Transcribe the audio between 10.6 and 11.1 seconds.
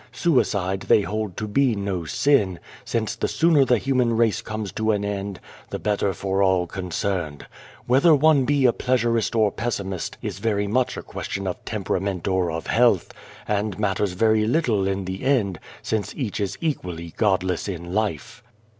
much a